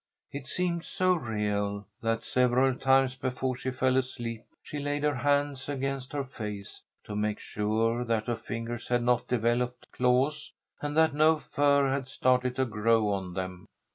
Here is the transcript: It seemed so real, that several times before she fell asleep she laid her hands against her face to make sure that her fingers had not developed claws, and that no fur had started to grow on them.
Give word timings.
It 0.31 0.47
seemed 0.47 0.83
so 0.83 1.13
real, 1.13 1.85
that 2.01 2.23
several 2.23 2.73
times 2.75 3.15
before 3.15 3.55
she 3.55 3.69
fell 3.69 3.97
asleep 3.97 4.45
she 4.63 4.79
laid 4.79 5.03
her 5.03 5.13
hands 5.17 5.69
against 5.69 6.13
her 6.13 6.23
face 6.23 6.81
to 7.03 7.15
make 7.15 7.37
sure 7.37 8.03
that 8.03 8.25
her 8.25 8.35
fingers 8.35 8.87
had 8.87 9.03
not 9.03 9.27
developed 9.27 9.91
claws, 9.91 10.53
and 10.81 10.97
that 10.97 11.13
no 11.13 11.37
fur 11.37 11.91
had 11.91 12.07
started 12.07 12.55
to 12.55 12.65
grow 12.65 13.09
on 13.09 13.35
them. 13.35 13.67